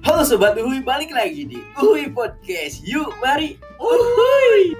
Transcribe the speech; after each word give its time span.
Halo 0.00 0.24
Sobat 0.24 0.56
Uhuy, 0.56 0.80
balik 0.80 1.12
lagi 1.12 1.44
di 1.44 1.60
Uhuy 1.76 2.08
Podcast. 2.08 2.80
Yuk, 2.88 3.12
mari. 3.20 3.60
Uhuy 3.76 4.72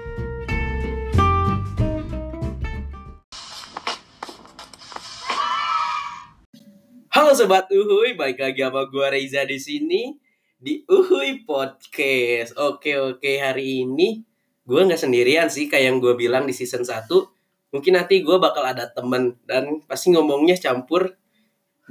Halo 7.13 7.37
Sobat 7.37 7.69
Uhuy, 7.69 8.17
balik 8.17 8.41
lagi 8.41 8.65
sama 8.65 8.89
gue 8.89 9.07
Reza 9.13 9.45
di 9.45 9.61
sini 9.61 10.17
di 10.57 10.81
Uhuy 10.89 11.45
Podcast. 11.45 12.57
Oke 12.57 12.97
oke, 12.97 13.37
hari 13.37 13.85
ini 13.85 14.25
gue 14.65 14.81
nggak 14.81 14.97
sendirian 14.97 15.53
sih 15.53 15.69
kayak 15.69 15.85
yang 15.85 15.97
gue 16.01 16.17
bilang 16.17 16.49
di 16.49 16.53
season 16.57 16.81
1 16.81 17.05
Mungkin 17.71 17.95
nanti 17.95 18.19
gue 18.19 18.35
bakal 18.35 18.67
ada 18.67 18.91
temen 18.91 19.39
dan 19.47 19.79
pasti 19.87 20.11
ngomongnya 20.11 20.59
campur 20.59 21.20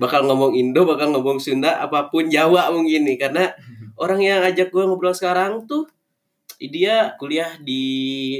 bakal 0.00 0.24
ngomong 0.24 0.56
Indo, 0.56 0.88
bakal 0.88 1.12
ngomong 1.12 1.36
Sunda, 1.36 1.76
apa 1.76 2.08
pun 2.08 2.32
Jawa 2.32 2.72
mungkin 2.72 3.04
nih 3.04 3.20
karena 3.20 3.52
orang 4.02 4.24
yang 4.24 4.40
ajak 4.40 4.72
gue 4.72 4.82
ngobrol 4.88 5.12
sekarang 5.12 5.68
tuh 5.68 5.84
dia 6.56 7.12
kuliah 7.20 7.56
di 7.60 7.84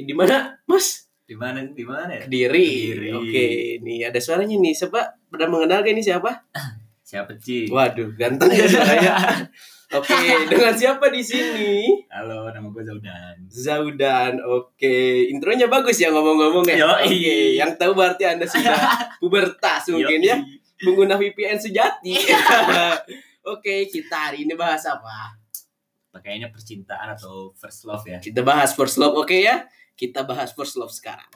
di 0.08 0.12
mana, 0.16 0.56
Mas? 0.64 1.08
Di 1.24 1.36
mana 1.38 1.62
di 1.62 1.84
mana 1.84 2.16
ya? 2.16 2.24
Kediri. 2.26 2.68
Kediri. 2.96 3.08
Oke, 3.14 3.46
nih 3.84 4.08
ada 4.08 4.18
suaranya 4.18 4.56
nih. 4.58 4.74
Siapa? 4.74 5.00
Pernah 5.30 5.48
mengenal 5.48 5.84
gak 5.84 5.92
ini 5.94 6.02
siapa? 6.02 6.32
Siapa 7.10 7.34
Ci? 7.42 7.66
Waduh, 7.66 8.14
ganteng 8.14 8.54
ya 8.54 8.70
suaranya. 8.70 9.14
Oke, 9.98 10.46
dengan 10.46 10.70
siapa 10.70 11.10
di 11.10 11.18
sini? 11.18 11.82
Halo, 12.06 12.46
nama 12.54 12.70
gue 12.70 12.78
Zaudan. 12.86 13.34
Zaudan. 13.50 14.38
Oke, 14.46 15.26
intronya 15.26 15.66
bagus 15.66 15.98
ya 15.98 16.14
ngomong-ngomong 16.14 16.62
ya. 16.70 16.86
Yoi. 16.86 17.10
Oke, 17.10 17.36
yang 17.58 17.74
tahu 17.74 17.98
berarti 17.98 18.22
Anda 18.22 18.46
sudah 18.46 18.78
pubertas 19.22 19.90
mungkin 19.90 20.22
Yoi. 20.22 20.30
ya. 20.30 20.36
Pengguna 20.80 21.20
VPN 21.20 21.60
sejati. 21.60 22.16
Oke, 23.52 23.88
kita 23.92 24.16
hari 24.16 24.48
ini 24.48 24.56
bahas 24.56 24.88
apa? 24.88 25.36
Pakainya 26.08 26.48
percintaan 26.48 27.12
atau 27.14 27.52
first 27.54 27.84
love 27.84 28.04
ya? 28.08 28.18
Kita 28.18 28.40
bahas 28.40 28.72
first 28.74 28.98
love, 28.98 29.14
oke 29.14 29.30
ya? 29.30 29.70
Kita 29.94 30.26
bahas 30.26 30.50
first 30.50 30.74
love 30.74 30.90
sekarang. 30.90 31.30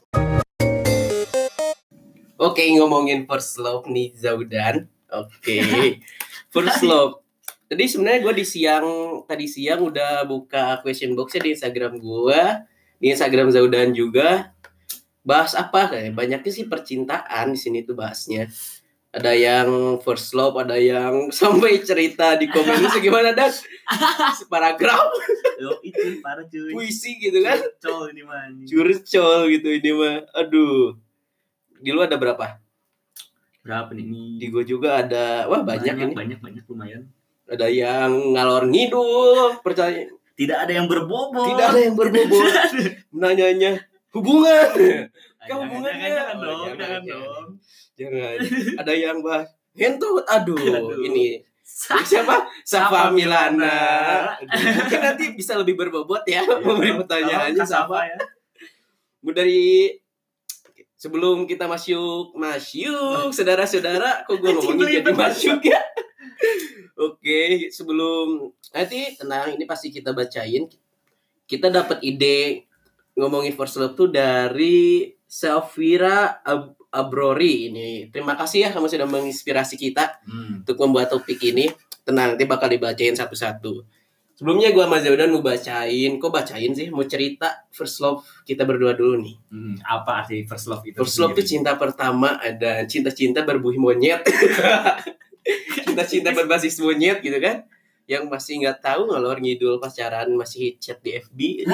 Oke, 2.35 2.67
ngomongin 2.75 3.23
first 3.25 3.55
love 3.63 3.87
nih 3.87 4.11
Zaudan. 4.19 4.91
Oke, 5.15 5.63
first 6.55 6.83
love. 6.83 7.23
Jadi 7.71 7.85
sebenarnya 7.87 8.21
gue 8.27 8.35
di 8.43 8.47
siang 8.49 8.87
tadi 9.31 9.47
siang 9.47 9.87
udah 9.87 10.27
buka 10.27 10.83
question 10.83 11.15
boxnya 11.15 11.41
di 11.47 11.51
Instagram 11.55 12.03
gue, 12.03 12.41
di 12.99 13.07
Instagram 13.15 13.55
Zaudan 13.55 13.95
juga. 13.95 14.51
Bahas 15.23 15.55
apa 15.55 15.89
kayak 15.89 16.13
banyaknya 16.19 16.51
sih 16.51 16.67
percintaan 16.67 17.55
di 17.55 17.59
sini 17.61 17.87
tuh 17.87 17.95
bahasnya. 17.95 18.51
Ada 19.15 19.31
yang 19.31 19.69
first 20.01 20.33
love, 20.33 20.59
ada 20.59 20.75
yang 20.75 21.29
sampai 21.31 21.79
cerita 21.81 22.35
di 22.35 22.47
komen 22.47 22.83
lu 22.83 22.91
gimana 22.99 23.31
dan 23.31 23.47
separagraf 24.33 25.07
Yo, 25.63 25.79
itu 25.81 26.19
parah 26.19 26.43
cuy. 26.45 26.75
puisi 26.75 27.15
gitu 27.19 27.39
kan 27.39 27.63
Col 27.79 28.11
ini 28.11 28.23
mah. 28.23 28.51
curcol 28.65 29.47
gitu 29.49 29.69
ini 29.71 29.91
mah 29.93 30.27
aduh 30.33 30.99
di 31.77 31.89
lu 31.89 32.01
ada 32.01 32.17
berapa 32.17 32.59
Berapa 33.61 33.95
nih? 33.95 34.05
Di 34.37 34.47
gua 34.49 34.61
juga 34.63 34.99
ada 34.99 35.47
wah 35.47 35.63
banyak, 35.63 35.95
ini 35.95 36.13
banyak 36.13 36.39
banyak 36.39 36.65
lumayan. 36.67 37.07
ada 37.47 37.65
yang 37.65 38.35
ngalor 38.35 38.67
ngidul 38.67 39.57
percaya 39.61 40.11
Tidak 40.35 40.59
ada 40.59 40.73
yang 40.75 40.85
berbobot. 40.85 41.47
tidak 41.47 41.67
ada 41.71 41.81
yang 41.81 41.95
berbobot 41.95 42.51
nanyanya 43.15 43.79
hubungan 44.11 44.75
Kamu 44.75 44.91
jangan, 45.47 45.65
hubungannya. 45.65 46.03
jangan, 46.03 46.19
jangan 46.19 46.35
Oh, 46.35 46.43
dong, 46.43 46.61
jangan, 46.67 46.77
jangan 46.77 47.03
jangan. 47.05 47.47
Jangan. 47.95 48.37
Ada 48.81 48.93
yang 48.95 49.19
bahas 49.23 49.51
hentut 49.75 50.23
aduh, 50.31 50.55
Aduh. 50.55 51.03
ini 51.03 51.43
siapa? 51.65 52.47
Safa 52.63 53.11
Milana. 53.11 53.75
Mungkin 54.45 55.01
nanti 55.01 55.25
bisa 55.35 55.59
lebih 55.59 55.75
berbobot 55.75 56.23
ya 56.29 56.47
memberi 56.65 56.95
pertanyaannya 57.03 57.65
Safa 57.67 58.07
ya. 58.07 58.19
Bu 59.25 59.33
dari 59.33 59.91
sebelum 60.95 61.49
kita 61.49 61.65
masuk 61.67 62.37
masuk 62.37 63.33
saudara-saudara 63.37 64.29
kok 64.29 64.37
gue 64.39 64.53
ngomongin 64.53 65.01
jadi 65.03 65.13
masuk 65.13 65.61
ya? 65.65 65.81
Oke 66.95 67.73
sebelum 67.75 68.53
nanti 68.71 69.19
tenang 69.19 69.57
ini 69.57 69.65
pasti 69.67 69.91
kita 69.91 70.15
bacain. 70.15 70.71
Kita 71.45 71.69
dapat 71.69 72.01
ide 72.01 72.65
ngomongin 73.19 73.53
first 73.53 73.77
love 73.77 73.99
tuh 73.99 74.09
dari 74.09 75.13
Safira 75.27 76.41
Ab- 76.41 76.79
Abrori 76.95 77.69
ini 77.69 77.89
terima 78.09 78.33
kasih 78.33 78.59
ya 78.61 78.71
kamu 78.71 78.87
sudah 78.87 79.05
menginspirasi 79.05 79.75
kita 79.75 80.23
Hmm. 80.23 80.63
untuk 80.63 80.79
membuat 80.79 81.11
topik 81.11 81.43
ini 81.43 81.67
tenang 82.03 82.35
nanti 82.35 82.45
bakal 82.45 82.69
dibacain 82.69 83.13
satu-satu 83.13 83.83
sebelumnya 84.35 84.71
gue 84.71 84.83
sama 84.83 84.99
Zaudan 84.99 85.31
mau 85.31 85.41
bacain 85.41 86.13
kok 86.15 86.29
bacain 86.29 86.71
sih 86.71 86.89
mau 86.89 87.03
cerita 87.03 87.67
first 87.71 87.99
love 87.99 88.23
kita 88.43 88.63
berdua 88.63 88.93
dulu 88.93 89.19
nih 89.19 89.37
Hmm, 89.47 89.75
Apa 89.81 90.23
arti 90.23 90.43
first 90.43 90.67
love 90.67 90.83
itu? 90.83 90.97
First 90.97 91.19
love 91.19 91.33
itu 91.33 91.43
cinta 91.49 91.75
pertama 91.75 92.39
ada 92.39 92.83
cinta-cinta 92.85 93.43
berbuih 93.43 93.79
monyet. 93.79 94.27
Cinta-cinta 95.77 96.33
berbasis 96.33 96.81
monyet 96.81 97.21
gitu 97.21 97.37
kan. 97.39 97.63
Yang 98.05 98.29
masih 98.29 98.55
nggak 98.61 98.83
tahu 98.83 99.09
ngalor 99.09 99.39
ngidul 99.39 99.81
pacaran 99.81 100.29
masih 100.35 100.77
chat 100.77 101.01
di 101.01 101.17
FB. 101.17 101.65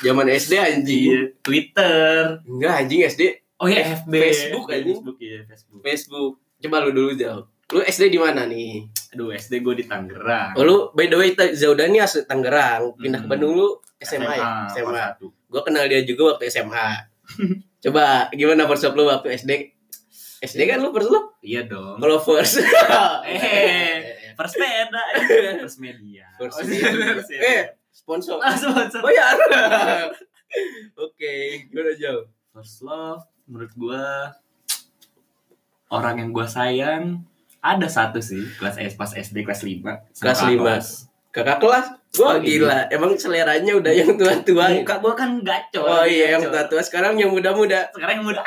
Zaman 0.00 0.26
SD 0.28 0.52
anjing. 0.56 1.04
Iya, 1.06 1.20
Twitter. 1.38 2.42
Enggak 2.42 2.72
anjing 2.80 3.00
SD 3.04 3.22
Oh 3.56 3.66
ya 3.66 3.80
Eh, 3.80 3.96
FB. 3.96 4.12
Facebook, 4.12 4.66
anjing. 4.68 4.84
Facebook 4.94 5.18
ya, 5.18 5.38
Facebook. 5.44 5.80
Facebook. 5.80 6.32
Coba 6.58 6.76
lu 6.82 6.90
dulu 6.92 7.10
jauh. 7.14 7.44
Lu 7.66 7.80
SD 7.80 8.08
di 8.08 8.16
mana 8.16 8.44
nih? 8.44 8.84
Aduh, 9.10 9.32
SD 9.32 9.58
gue 9.58 9.74
di 9.74 9.84
Tangerang. 9.84 10.54
Oh, 10.54 10.62
lu 10.62 10.76
by 10.92 11.06
the 11.06 11.16
way 11.16 11.32
Zaudan 11.52 11.90
nih 11.90 12.00
asli 12.00 12.22
Tangerang, 12.22 12.94
pindah 12.94 13.18
ke 13.18 13.24
Hmm. 13.24 13.32
Bandung 13.32 13.52
lu 13.54 13.68
SMA, 13.98 14.28
ya? 14.30 14.68
kelas 14.68 14.76
SMA. 14.76 15.04
Gua 15.46 15.62
kenal 15.62 15.84
dia 15.84 16.00
juga 16.02 16.30
waktu 16.30 16.46
SMA. 16.46 16.88
Coba 17.82 18.28
gimana 18.30 18.64
love 18.64 18.92
lu 18.92 19.04
waktu 19.04 19.34
SD? 19.34 19.52
SD 20.38 20.60
kan 20.64 20.78
lu 20.78 20.92
first? 20.92 21.32
Iya 21.40 21.64
dong. 21.64 21.96
Kalau 21.96 22.20
first. 22.20 22.60
Eh, 23.26 24.12
First 24.36 25.80
media. 25.80 26.28
First 26.36 26.60
Oh, 26.60 26.68
media. 26.68 26.92
first 27.16 27.32
media. 27.32 27.40
Eh, 27.42 27.62
sponsor. 27.88 28.36
Ah, 28.38 28.52
sponsor. 28.52 29.00
Bayar. 29.00 29.32
Oke, 30.94 31.32
gimana 31.66 31.92
jauh? 31.94 32.28
First 32.52 32.80
love 32.80 33.24
menurut 33.46 33.72
gue 33.74 34.02
orang 35.88 36.14
yang 36.18 36.30
gue 36.34 36.46
sayang 36.46 37.22
ada 37.62 37.86
satu 37.90 38.18
sih 38.22 38.46
kelas 38.58 38.78
S 38.78 38.94
pas 38.94 39.10
SD 39.10 39.42
kelas 39.42 39.62
5 39.62 40.18
Kelas 40.22 40.40
lima. 40.46 40.76
Kakak 41.34 41.58
kelas? 41.60 41.84
Wah 42.16 42.32
Oh, 42.32 42.40
iya. 42.40 42.48
gila, 42.48 42.78
emang 42.88 43.12
seleranya 43.20 43.76
udah 43.76 43.92
yang 43.92 44.16
tua-tua. 44.16 44.72
Muka 44.72 44.96
gue 45.04 45.12
kan 45.12 45.30
gacor. 45.44 45.84
Oh 45.84 46.04
iya, 46.08 46.32
yang 46.32 46.48
tua-tua 46.48 46.80
sekarang 46.80 47.12
yang 47.20 47.28
muda-muda. 47.28 47.92
Sekarang 47.92 48.24
yang 48.24 48.26
muda. 48.32 48.40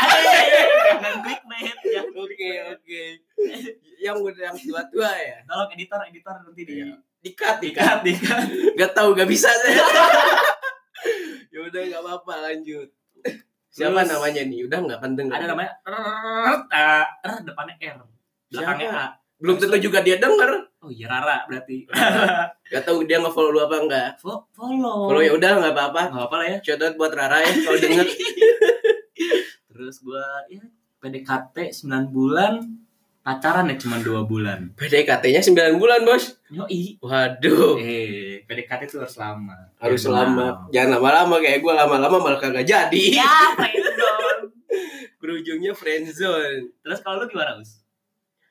Jangan 0.89 1.21
clickbait 1.21 1.77
ya. 1.85 2.01
Oke, 2.01 2.51
oke. 2.73 3.01
Yang 4.01 4.17
muda 4.25 4.39
yang 4.49 4.57
tua-tua 4.57 5.09
ya. 5.13 5.37
Tolong 5.45 5.69
editor 5.77 6.01
editor 6.09 6.33
nanti 6.41 6.61
di 6.65 6.73
Iya. 6.81 6.97
Dikat, 7.21 7.55
dikat. 7.61 8.01
dikat 8.01 8.41
dikat. 8.49 8.73
Gak 8.73 8.91
tahu, 8.97 9.13
gak 9.13 9.29
bisa 9.29 9.53
saya. 9.53 9.85
ya 11.53 11.59
udah 11.61 11.81
gak 11.93 12.01
apa-apa 12.01 12.33
lanjut. 12.49 12.89
Siapa 13.79 14.03
Terus- 14.03 14.11
namanya 14.11 14.41
nih? 14.43 14.59
Udah 14.67 14.79
nggak 14.83 14.99
penting. 14.99 15.25
Ada 15.31 15.45
namanya 15.47 15.71
R, 15.87 16.59
R 17.23 17.35
depannya 17.41 17.75
R. 17.79 17.97
Belakangnya 18.49 18.89
Siapa? 18.89 19.05
A. 19.07 19.17
Belum 19.39 19.55
tentu 19.55 19.77
juga 19.79 20.03
dia 20.03 20.19
denger. 20.19 20.51
Oh 20.79 20.91
iya 20.91 21.07
Rara 21.07 21.47
berarti. 21.47 21.87
Gak 22.71 22.83
tahu 22.83 23.03
dia 23.03 23.19
nge-follow 23.19 23.51
lu 23.51 23.59
apa 23.59 23.79
enggak. 23.79 24.09
Fo- 24.15 24.47
follow. 24.51 25.07
Kalau 25.07 25.19
ya 25.19 25.31
udah 25.31 25.51
nggak 25.59 25.71
apa-apa. 25.71 26.01
Nggak 26.07 26.19
apa-apa 26.23 26.35
lah 26.37 26.47
ya. 26.47 26.57
Shout 26.59 26.79
out 26.79 26.95
buat 26.95 27.11
Rara 27.11 27.39
ya 27.39 27.51
kalau 27.63 27.79
denger. 27.79 28.07
Terus 29.71 29.95
gua 29.99 30.23
ya 30.47 30.63
PDKT 30.99 31.55
9 31.83 32.11
bulan 32.11 32.59
pacaran 33.19 33.71
ya 33.71 33.75
cuma 33.75 33.99
2 33.99 34.23
bulan. 34.25 34.59
PDKT-nya 34.75 35.39
9 35.39 35.79
bulan, 35.79 36.03
Bos. 36.03 36.35
Yoi. 36.49 36.99
Waduh. 36.99 37.75
Eh, 37.77 38.38
PDKT 38.49 38.81
itu 38.83 38.97
harus 38.97 39.15
lama. 39.15 39.53
Harus 39.77 40.01
Ya, 40.01 40.09
lama. 40.11 40.33
mau. 40.33 40.73
Jangan 40.73 40.89
lama-lama 40.97 41.35
kayak 41.37 41.59
gue 41.59 41.69
lama-lama 41.71 42.17
malah 42.17 42.39
kagak 42.39 42.65
jadi. 42.65 43.03
Ya, 43.13 43.53
friendzone. 43.53 44.41
Berujungnya 45.21 45.71
friendzone. 45.71 46.73
Terus 46.81 46.99
kalau 46.99 47.21
lu 47.21 47.27
gimana, 47.27 47.55
Us? 47.55 47.85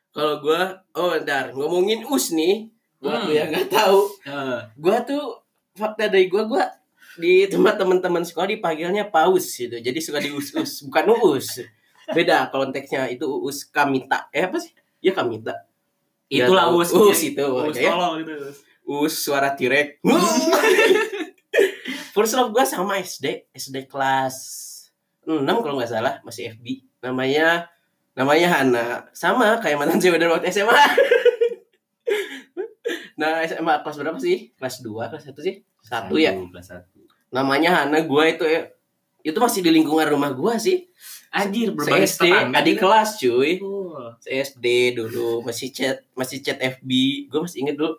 Kalau 0.08 0.38
gue, 0.38 0.60
oh 0.94 1.12
ntar 1.18 1.50
ngomongin 1.50 2.06
us 2.06 2.30
nih. 2.30 2.70
Buat 2.98 3.26
Hmm. 3.26 3.30
yang 3.32 3.48
nggak 3.48 3.68
tahu, 3.68 4.10
Eh, 4.24 4.58
gue 4.76 4.96
tuh 5.04 5.24
fakta 5.72 6.06
dari 6.06 6.26
gue, 6.26 6.42
gue 6.44 6.64
di 7.16 7.46
tempat 7.46 7.74
teman-teman 7.76 8.22
sekolah 8.22 8.46
dipanggilnya 8.48 9.06
paus 9.06 9.46
gitu. 9.52 9.74
Jadi 9.74 9.98
suka 9.98 10.18
dius-us, 10.18 10.82
bukan 10.82 11.06
uus. 11.16 11.62
Beda 12.08 12.46
konteksnya 12.48 13.06
itu 13.06 13.22
uus 13.22 13.62
kamita. 13.64 14.26
Eh 14.28 14.42
apa 14.42 14.58
sih? 14.58 14.70
Ya 15.00 15.10
kamita. 15.12 15.54
itulah 16.28 16.68
tahu. 16.68 16.82
Us. 16.82 16.90
Us 16.92 17.22
itu, 17.24 17.40
Us 17.40 17.72
ya. 17.74 17.88
tolong 17.88 18.20
gitu, 18.20 18.34
Us. 18.88 19.20
Suara 19.20 19.52
tirek. 19.52 20.00
First 22.16 22.34
love 22.34 22.50
gue 22.50 22.64
sama 22.66 22.98
SD, 22.98 23.52
SD 23.54 23.86
kelas 23.86 24.36
6 25.28 25.44
kalau 25.44 25.78
nggak 25.78 25.92
salah, 25.92 26.18
masih 26.24 26.56
FB. 26.56 26.88
Namanya 27.04 27.68
namanya 28.16 28.58
Hana. 28.58 28.86
Sama 29.14 29.62
kayak 29.62 29.78
mantan 29.78 30.02
cewek 30.02 30.18
dari 30.18 30.32
waktu 30.32 30.50
SMA. 30.50 30.74
Nah, 33.18 33.42
SMA 33.42 33.82
kelas 33.82 33.98
berapa 33.98 34.18
sih? 34.22 34.54
Kelas 34.54 34.78
2, 34.78 35.10
kelas 35.10 35.24
1 35.26 35.34
sih? 35.42 35.54
Satu 35.82 36.14
ya. 36.22 36.38
Kelas 36.38 36.70
satu. 36.70 37.02
Namanya 37.34 37.82
Hana 37.82 38.06
gua 38.06 38.30
itu 38.30 38.46
ya. 38.46 38.70
Itu 39.26 39.42
masih 39.42 39.60
di 39.60 39.74
lingkungan 39.74 40.06
rumah 40.06 40.30
gua 40.30 40.54
sih. 40.56 40.86
Anjir, 41.34 41.68
Se 41.68 41.74
berbaris 41.74 42.14
SD, 42.16 42.24
adik 42.30 42.80
kelas 42.80 43.20
cuy. 43.20 43.60
Oh. 43.60 44.14
SD 44.22 44.96
dulu 44.96 45.44
masih 45.44 45.68
chat, 45.74 46.00
masih 46.14 46.40
chat 46.40 46.56
FB. 46.56 46.90
Gua 47.28 47.44
masih 47.44 47.66
inget 47.66 47.76
dulu. 47.76 47.98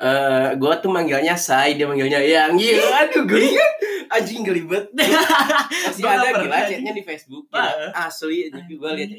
Eh, 0.00 0.48
gua 0.56 0.80
tuh 0.80 0.88
manggilnya 0.88 1.36
Sai, 1.36 1.76
dia 1.76 1.84
manggilnya 1.84 2.24
Yang. 2.24 2.56
Gila, 2.56 2.88
aduh 3.04 3.24
geli 3.28 3.52
kan. 3.52 3.72
Anjing 4.10 4.40
geli 4.40 4.64
banget. 4.64 4.88
Masih 5.86 6.02
ada 6.08 6.28
gila 6.40 6.58
chatnya 6.64 6.92
di 6.96 7.02
Facebook. 7.04 7.44
Gila. 7.52 7.92
Asli 7.92 8.48
anjing 8.48 8.80
gua 8.80 8.96
lihat. 8.96 9.12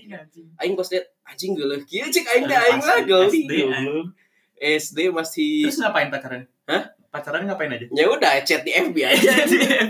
Aing 0.58 0.74
pas 0.74 0.90
liat 0.90 1.06
anjing 1.22 1.54
gila. 1.54 1.78
Kieu 1.86 2.10
cek 2.10 2.26
aing 2.26 2.46
teh 2.50 2.58
aing 2.58 2.82
lah 2.82 2.98
geli. 3.06 3.42
SD. 3.46 3.54
SD 4.62 4.98
masih 5.14 5.70
Terus 5.70 5.78
ngapain 5.86 6.10
pacaran? 6.10 6.50
Hah? 6.66 6.84
Pacaran 7.14 7.46
ngapain 7.46 7.70
aja? 7.70 7.86
ya 7.86 8.06
udah 8.10 8.42
chat 8.42 8.66
di 8.66 8.74
FB 8.74 8.98
aja. 9.06 9.32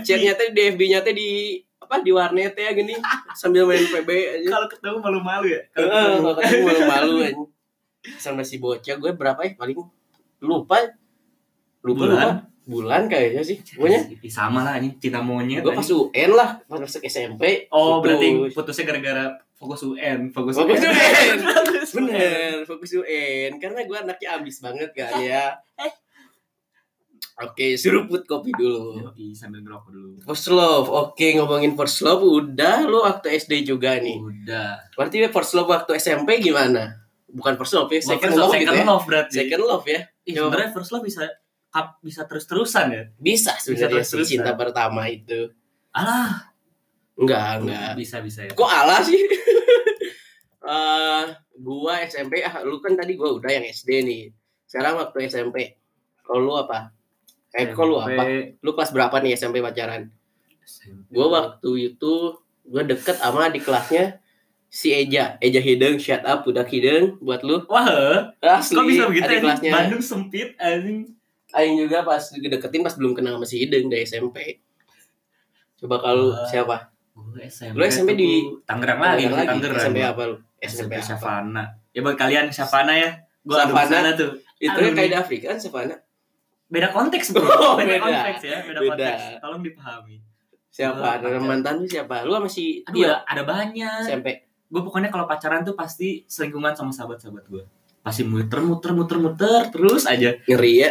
Chatnya 0.04 0.36
teh 0.36 0.52
di 0.52 0.60
FB-nya 0.76 1.00
teh 1.00 1.16
di 1.16 1.56
apa 1.80 2.00
di 2.00 2.08
warnet 2.08 2.56
ya 2.56 2.72
gini 2.72 2.96
sambil 3.36 3.64
main 3.68 3.84
PB 3.84 4.08
aja. 4.08 4.48
Kalau 4.48 4.68
ketemu 4.68 4.96
malu-malu 5.00 5.46
ya? 5.56 5.60
Kalau 5.72 6.32
ketemu 6.36 6.64
malu-malu 6.68 7.12
aja. 7.20 7.36
Sama 8.16 8.44
si 8.44 8.56
bocah 8.60 8.96
gue 8.96 9.12
berapa 9.12 9.40
ya 9.44 9.52
paling 9.56 9.76
lupa. 10.42 10.78
Lupa 11.86 12.04
Bulan? 12.04 12.10
lupa. 12.10 12.30
Bulan 12.62 13.02
kayaknya 13.10 13.42
sih. 13.42 13.58
Pokoknya 13.58 14.06
sama 14.30 14.62
lah 14.62 14.78
ini 14.78 14.94
cinta 15.02 15.18
monyet. 15.18 15.66
gue 15.66 15.74
pas. 15.74 15.82
UN 15.82 16.30
lah, 16.34 16.62
pas 16.66 16.78
masuk 16.78 17.02
SMP. 17.06 17.66
Oh, 17.74 17.98
putus. 17.98 18.02
berarti 18.02 18.28
putusnya 18.54 18.84
gara-gara 18.86 19.24
fokus 19.58 19.80
UN, 19.86 20.30
fokus, 20.30 20.54
Fokus 20.58 20.78
UN. 20.78 21.38
Fokus 21.46 21.90
Bener, 21.94 22.54
fokus 22.66 22.90
UN. 22.98 23.58
Karena 23.58 23.82
gue 23.86 23.98
anaknya 23.98 24.28
ambis 24.38 24.62
banget 24.62 24.90
kan 24.94 25.18
ya. 25.22 25.58
Oke, 27.42 27.74
seruput 27.80 28.22
kopi 28.28 28.52
dulu. 28.54 29.00
Yoi, 29.00 29.32
sambil 29.34 29.64
ngerokok 29.64 29.90
dulu. 29.90 30.10
First 30.22 30.52
love, 30.52 30.86
oke 30.86 31.26
ngomongin 31.40 31.72
first 31.74 32.04
love 32.04 32.20
udah 32.20 32.84
lu 32.84 33.02
waktu 33.02 33.40
SD 33.40 33.64
juga 33.64 33.96
nih. 33.98 34.20
Udah. 34.20 34.78
Berarti 34.94 35.26
first 35.32 35.56
love 35.56 35.66
waktu 35.72 35.96
SMP 35.96 36.38
gimana? 36.44 37.02
Bukan 37.32 37.56
first 37.56 37.72
love 37.72 37.88
ya, 37.88 38.04
second 38.04 38.36
love, 38.36 38.52
second 38.52 38.68
gitu 38.68 38.84
ya. 38.84 38.84
love 38.84 39.04
berarti. 39.08 39.36
Second 39.40 39.62
love 39.64 39.86
ya. 39.88 40.00
Ih, 40.22 40.34
Coba. 40.34 40.54
sebenarnya 40.54 40.70
first 40.70 40.90
love 40.90 41.02
bisa 41.02 41.22
bisa 42.00 42.22
terus-terusan 42.28 42.86
ya? 42.88 43.02
Bisa 43.16 43.56
sebenarnya 43.56 44.04
terus-terusan. 44.04 44.28
cinta 44.28 44.52
pertama 44.54 45.08
itu. 45.08 45.50
Alah, 45.90 46.52
Enggak, 47.12 47.60
enggak. 47.60 47.90
bisa 47.96 48.16
bisa 48.20 48.40
ya. 48.44 48.52
Kok 48.52 48.70
ala 48.70 49.02
sih? 49.02 49.18
Eh, 50.62 51.24
gua 51.58 52.06
SMP 52.06 52.38
ah 52.38 52.62
lu 52.62 52.78
kan 52.78 52.94
tadi 52.94 53.18
gua 53.18 53.34
udah 53.34 53.50
yang 53.50 53.66
SD 53.66 54.06
nih. 54.06 54.22
Sekarang 54.62 54.94
waktu 54.94 55.26
SMP. 55.26 55.74
Kalau 56.22 56.38
lu 56.38 56.54
apa? 56.54 56.94
Eh, 57.50 57.74
kok 57.74 57.82
lu 57.82 57.98
apa? 57.98 58.54
Lu 58.62 58.70
kelas 58.70 58.94
berapa 58.94 59.18
nih 59.18 59.34
SMP 59.34 59.58
pacaran? 59.58 60.06
SMP. 60.62 61.10
Gua 61.10 61.26
waktu 61.34 61.70
itu 61.90 62.38
gua 62.62 62.86
deket 62.86 63.18
sama 63.18 63.50
di 63.50 63.58
kelasnya 63.58 64.21
si 64.72 64.88
Eja, 64.90 65.36
Eja 65.38 65.60
Hideng, 65.60 66.00
shut 66.00 66.24
up, 66.24 66.42
udah 66.42 66.64
Hideng 66.64 67.20
buat 67.20 67.44
lu. 67.44 67.60
Wah, 67.68 68.32
Asli, 68.40 68.72
kok 68.72 68.88
bisa 68.88 69.04
begitu 69.04 69.26
adik 69.26 69.36
ya? 69.36 69.42
kelasnya. 69.44 69.70
Bandung 69.70 70.00
sempit 70.02 70.56
anjing. 70.56 71.12
Aing 71.52 71.76
juga 71.78 72.00
pas 72.00 72.24
deketin 72.32 72.80
pas 72.80 72.96
belum 72.96 73.12
kenal 73.12 73.36
sama 73.36 73.44
si 73.44 73.60
Hideng 73.60 73.86
dari 73.86 74.02
SMP. 74.02 74.64
Coba 75.76 76.00
kalau 76.00 76.32
Ah. 76.32 76.48
siapa? 76.48 76.88
Gue 77.12 77.44
SMP. 77.44 77.76
Lu 77.76 77.84
SMP 77.84 78.10
di- 78.14 78.48
Tangerang 78.64 78.96
lagi, 78.96 79.28
Tangerang 79.28 79.46
Tangerang. 79.52 79.76
SMP 79.78 79.98
apa 80.00 80.22
lu? 80.24 80.36
SMP 80.56 80.92
SMP? 80.96 81.04
Savana. 81.04 81.64
Ya 81.92 82.00
buat 82.00 82.16
kalian 82.16 82.48
Savana 82.48 82.94
ya. 82.94 83.10
Gue 83.44 83.52
ada 83.52 83.68
Savana. 83.68 83.92
sana 83.92 84.10
tuh. 84.14 84.32
Itu 84.56 84.72
kayak 84.72 84.96
nih. 84.96 85.12
Afrika 85.12 85.52
kan 85.52 85.58
Savana. 85.58 85.96
Beda 86.66 86.88
konteks 86.88 87.36
bro. 87.36 87.44
Oh, 87.44 87.76
beda, 87.76 87.84
beda. 87.90 88.00
konteks 88.00 88.40
ya, 88.42 88.56
beda, 88.64 88.78
Beda. 88.80 88.88
konteks. 88.88 89.22
Tolong 89.38 89.60
dipahami. 89.60 90.16
Siapa? 90.72 91.20
Ada 91.20 91.36
mantan 91.36 91.74
lu 91.76 91.86
siapa? 91.86 92.24
Lu 92.24 92.32
sama 92.32 92.48
si 92.48 92.80
Aduh, 92.82 93.12
ada 93.12 93.42
banyak. 93.44 94.08
SMP. 94.08 94.28
Gue 94.72 94.80
pokoknya 94.80 95.12
kalau 95.12 95.28
pacaran 95.28 95.60
tuh 95.60 95.76
pasti 95.76 96.24
selingkungan 96.24 96.72
sama 96.72 96.88
sahabat-sahabat 96.88 97.44
gue. 97.44 97.64
Pasti 98.00 98.24
muter 98.24 98.64
muter 98.64 98.96
muter 98.96 99.20
muter 99.20 99.68
terus 99.68 100.08
aja. 100.08 100.32
Ngeri 100.48 100.74
ya. 100.80 100.90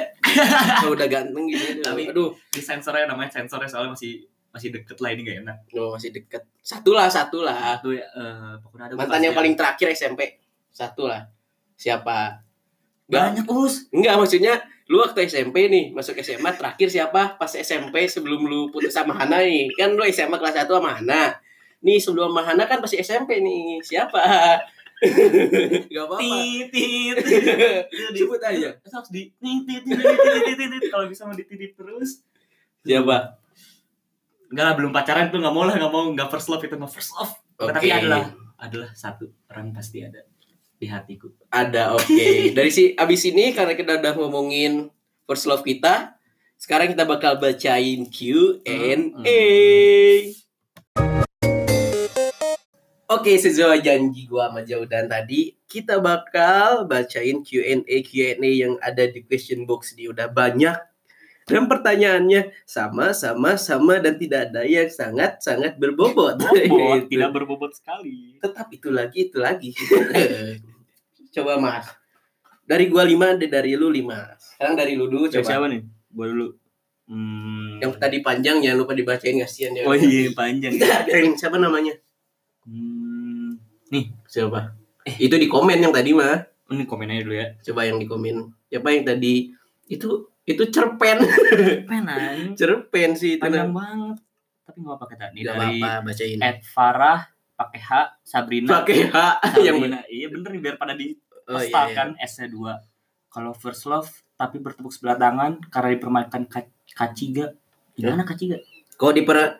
Kalau 0.79 0.93
udah 0.93 1.09
ganteng 1.09 1.49
gitu. 1.49 1.81
Tapi- 1.89 2.13
aduh, 2.13 2.29
Di 2.53 2.61
sensornya 2.61 3.09
namanya 3.09 3.33
sensornya 3.33 3.65
soalnya 3.65 3.97
masih 3.97 4.21
masih 4.51 4.69
deket 4.69 4.99
lah 4.99 5.09
ini 5.15 5.21
gak 5.25 5.37
enak. 5.43 5.57
lu 5.73 5.95
masih 5.95 6.11
deket. 6.13 6.43
Satu 6.61 6.93
lah, 6.93 7.07
satu 7.09 7.41
lah. 7.41 7.79
Satu 7.79 7.89
ya, 7.95 8.03
eh, 8.05 8.53
pokoknya 8.61 8.85
ada 8.91 8.93
Mantan 8.95 9.21
yang 9.23 9.33
paling 9.33 9.55
terakhir 9.57 9.87
SMP. 9.91 10.37
Satu 10.69 11.09
lah. 11.09 11.25
Siapa? 11.73 12.37
Banyak 13.09 13.47
us. 13.49 13.91
enggak 13.91 14.15
maksudnya 14.15 14.61
lu 14.87 14.99
waktu 14.99 15.23
SMP 15.23 15.71
nih, 15.71 15.95
masuk 15.95 16.19
SMA 16.19 16.51
terakhir 16.55 16.87
siapa? 16.87 17.39
Pas 17.39 17.47
SMP 17.49 18.07
sebelum 18.07 18.43
lu 18.43 18.67
putus 18.69 18.91
sama 18.91 19.15
Hana 19.15 19.39
nih. 19.39 19.71
Kan 19.73 19.95
lu 19.95 20.03
SMA 20.05 20.35
kelas 20.35 20.55
1 20.63 20.67
sama 20.67 20.99
Hana. 20.99 21.31
Nih 21.81 21.97
sebelum 21.97 22.29
sama 22.29 22.41
Hana 22.45 22.69
kan 22.69 22.79
pasti 22.81 23.01
SMP 23.01 23.41
nih. 23.41 23.81
Siapa? 23.81 24.21
Gak 25.89 26.05
apa-apa. 26.05 26.21
Tit 26.21 26.69
tit. 26.69 27.15
Sebut 28.21 28.41
aja. 28.41 28.69
Harus 28.77 29.09
di 29.09 29.33
tit 29.33 29.61
tit 29.65 29.81
tit 29.81 29.97
tit 29.97 30.17
tit, 30.45 30.55
tit, 30.57 30.69
tit. 30.77 30.83
Kalau 30.93 31.05
bisa 31.09 31.25
mau 31.25 31.33
dititit 31.33 31.73
terus. 31.73 32.21
Siapa? 32.85 33.41
Enggak 34.51 34.65
lah 34.67 34.73
belum 34.77 34.91
pacaran 34.91 35.31
tuh 35.31 35.39
nggak 35.41 35.55
mau 35.55 35.63
lah 35.63 35.75
nggak 35.79 35.93
mau 35.93 36.05
nggak 36.11 36.29
first 36.29 36.51
love 36.51 36.61
itu 36.61 36.75
nggak 36.77 36.93
first 36.93 37.11
love. 37.17 37.33
Oke. 37.57 37.73
Tapi 37.73 37.87
adalah 37.89 38.29
adalah 38.61 38.89
satu 38.93 39.25
orang 39.49 39.73
pasti 39.73 40.05
ada 40.05 40.21
di 40.81 40.89
hatiku. 40.89 41.29
Ada, 41.53 41.93
oke. 41.93 42.25
Dari 42.57 42.71
si 42.73 42.97
abis 42.97 43.21
ini 43.29 43.53
karena 43.53 43.77
kita 43.77 44.01
udah 44.01 44.13
ngomongin 44.17 44.89
first 45.29 45.45
love 45.45 45.61
kita, 45.61 46.17
sekarang 46.57 46.93
kita 46.93 47.05
bakal 47.05 47.37
bacain 47.37 48.09
Q&A. 48.09 48.97
Oke, 53.11 53.35
sesuai 53.35 53.83
janji 53.83 54.23
gua 54.23 54.47
sama 54.47 54.63
Jaudan 54.63 55.11
tadi, 55.11 55.51
kita 55.67 55.99
bakal 55.99 56.87
bacain 56.87 57.43
Q&A 57.43 57.83
Q&A 58.07 58.39
yang 58.39 58.79
ada 58.79 59.03
di 59.03 59.19
question 59.27 59.67
box 59.67 59.99
ini 59.99 60.07
udah 60.07 60.31
banyak. 60.31 60.79
Dan 61.43 61.67
pertanyaannya 61.67 62.55
sama, 62.63 63.11
sama, 63.11 63.59
sama 63.59 63.99
dan 63.99 64.15
tidak 64.15 64.47
ada 64.47 64.63
yang 64.63 64.87
sangat, 64.87 65.43
sangat 65.43 65.75
berbobot. 65.75 66.39
Bobot, 66.39 66.55
Gitu. 67.03 67.11
tidak 67.11 67.29
berbobot 67.35 67.75
sekali. 67.75 68.39
tetap 68.39 68.71
itu 68.71 68.87
lagi 68.87 69.27
itu 69.27 69.37
lagi 69.43 69.75
coba 71.35 71.59
mas 71.59 71.87
dari 72.63 72.87
gua 72.87 73.03
lima 73.03 73.35
ada 73.35 73.43
dari 73.43 73.75
lu 73.75 73.91
lima 73.91 74.35
sekarang 74.39 74.75
dari 74.79 74.95
lu 74.95 75.11
dulu 75.11 75.27
Coba 75.27 75.43
siapa 75.43 75.67
nih? 75.67 75.83
Gua 76.15 76.25
dulu. 76.31 76.47
Hmm. 77.11 77.75
yang 77.83 77.91
tadi 77.99 78.23
panjang 78.23 78.63
jangan 78.63 78.77
lupa 78.87 78.95
dibacain 78.95 79.35
kasihan 79.35 79.75
ya 79.75 79.83
Oh 79.83 79.91
iya 79.91 80.31
panjang. 80.31 80.75
ya. 80.79 80.95
Siapa 81.35 81.59
namanya 81.59 81.91
Hmm. 82.61 82.90
Siapa 84.23 84.73
itu 85.17 85.33
di 85.33 85.45
komen 85.45 85.77
yang 85.77 85.91
tadi 85.91 86.11
mah 86.11 86.39
Ini 86.67 86.87
komennya 86.87 87.19
dulu 87.21 87.35
ya. 87.35 87.47
coba 87.61 87.83
yang 87.83 87.97
di 87.97 88.07
komen 88.07 88.35
siapa 88.65 88.87
yang 88.89 89.03
tadi 89.03 89.51
itu 89.85 90.09
itu 90.41 90.63
cerpen 90.67 91.19
Penan. 91.83 92.53
cerpen 92.59 93.11
sih 93.13 93.35
itu 93.35 93.43
Panjang 93.43 93.69
banget. 93.69 94.17
Tapi 94.63 94.77
nggak 94.77 94.93
apa-apa 94.93 95.05
kita. 95.09 95.25
Ini 95.29 95.41
Gak 95.41 95.53
dari 95.53 95.77
apa-apa 95.77 95.91
bacain 96.01 96.39
Ed 96.39 96.59
Farah 96.63 97.19
pakai 97.53 97.79
H 97.79 97.91
Sabrina. 98.23 98.69
pakai 98.73 98.97
H 99.05 99.15
yang 99.59 99.75
Sabrina. 99.77 99.99
Iya 100.07 100.27
bener 100.29 100.49
nih 100.49 100.61
biar 100.61 100.75
pada 100.75 100.93
di 100.93 101.11
oh, 101.45 101.59
iya, 101.59 101.67
iya. 101.67 101.91
kan 101.91 102.09
S-nya 102.17 102.47
2. 102.47 102.57
Kalau 103.27 103.51
first 103.51 103.83
love 103.85 104.07
tapi 104.33 104.57
bertepuk 104.57 104.89
sebelah 104.89 105.13
tangan 105.15 105.59
karena 105.67 105.93
dipermainkan 105.93 106.47
ka- 106.47 106.71
Kaciga. 106.89 107.51
Gimana 107.93 108.23
Kaciga? 108.23 108.57
kalau 108.95 109.11
di 109.11 109.23
per 109.23 109.59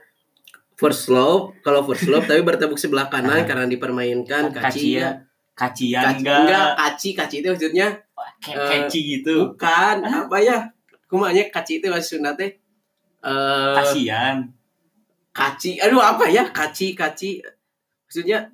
first 0.82 1.06
love 1.08 1.54
kalau 1.62 1.86
first 1.86 2.10
love 2.10 2.26
tapi 2.26 2.42
bertepuk 2.42 2.76
sebelah 2.76 3.06
kanan 3.06 3.46
karena 3.48 3.66
dipermainkan 3.66 4.50
kaci 4.50 4.98
Kacia. 4.98 5.10
Kacian 5.54 6.02
Kaci, 6.02 6.18
enggak? 6.18 6.38
enggak 6.42 6.68
kaci 6.76 7.10
kaci 7.14 7.36
itu 7.38 7.48
maksudnya 7.48 7.88
Kayak 8.40 8.58
Eh, 8.58 8.70
Keci 8.82 9.00
gitu. 9.14 9.36
bukan 9.48 9.96
Hah? 10.02 10.26
apa 10.26 10.38
ya 10.40 10.58
kumanya 11.06 11.46
kaci 11.48 11.78
itu 11.78 11.86
masih 11.86 12.18
Sunda 12.18 12.34
teh 12.34 12.58
eh 13.22 13.74
Kasian. 13.76 14.50
kaci 15.32 15.78
aduh 15.78 16.02
apa 16.02 16.26
ya 16.26 16.50
kaci 16.50 16.92
kaci 16.92 17.46
maksudnya 18.04 18.50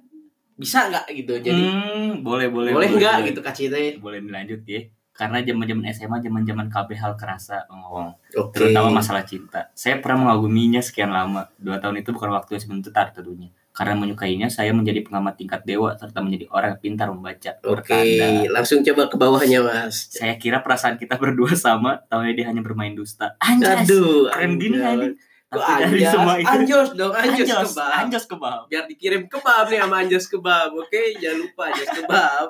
bisa 0.53 0.86
nggak 0.86 1.05
gitu 1.15 1.34
jadi 1.39 1.63
Hmm, 1.63 2.22
boleh 2.22 2.50
boleh. 2.50 2.72
boleh 2.72 2.89
nggak 2.91 3.31
gitu 3.31 3.39
kaci 3.39 3.63
teh 3.67 3.96
Boleh 3.98 4.19
dilanjut 4.19 4.62
ya. 4.63 4.81
Karena 5.17 5.41
zaman-zaman 5.41 5.83
SMA, 5.89 6.17
zaman-zaman 6.21 6.69
KB 6.69 6.89
hal 6.93 7.17
kerasa 7.17 7.65
ngomong. 7.74 8.13
oke 8.38 8.53
Terutama 8.53 9.01
masalah 9.01 9.25
cinta. 9.25 9.74
Saya 9.74 9.97
pernah 9.97 10.29
mengaguminya 10.29 10.77
sekian 10.77 11.09
lama. 11.09 11.50
Dua 11.57 11.81
tahun 11.81 12.05
itu 12.05 12.13
bukan 12.13 12.29
waktu 12.38 12.62
yang 12.62 12.63
sebentar 12.63 13.09
tentunya. 13.09 13.50
Karena 13.74 13.93
menyukainya, 13.93 14.50
saya 14.50 14.74
menjadi 14.74 15.05
pengamat 15.05 15.38
tingkat 15.38 15.62
dewa 15.62 15.93
serta 15.93 16.17
menjadi 16.21 16.50
orang 16.50 16.77
yang 16.77 16.81
pintar 16.81 17.13
membaca. 17.13 17.62
oke 17.62 17.86
Bertanda. 17.86 18.50
langsung 18.50 18.81
coba 18.81 19.05
ke 19.05 19.17
bawahnya 19.21 19.62
mas 19.62 20.09
Saya 20.09 20.33
kira 20.41 20.65
perasaan 20.65 20.97
kita 20.97 21.17
berdua 21.21 21.53
sama, 21.53 22.01
tahunya 22.09 22.33
dia 22.33 22.45
hanya 22.50 22.65
bermain 22.65 22.97
dusta. 22.97 23.38
Anjas. 23.38 23.86
aduh 23.86 24.33
keren 24.33 24.57
gini 24.57 24.81
anjos. 24.81 25.13
Kok 25.48 25.56
Tapi 25.58 25.72
dari 25.80 25.88
anjas 25.98 26.12
semua 26.12 26.34
itu 26.36 26.48
anjos 26.50 26.88
dong 26.92 27.13
anjos, 27.13 27.48
anjos, 27.48 27.70
kebab 27.70 27.92
anjos 27.96 28.25
kebab. 28.25 28.60
biar 28.68 28.84
dikirim 28.86 29.22
kebab 29.25 29.63
nih 29.66 29.80
sama 29.80 29.96
anjos 29.98 30.25
kebab 30.25 30.70
oke 30.74 31.01
jangan 31.18 31.38
lupa 31.39 31.62
anjos 31.66 31.89
kebab 31.94 32.48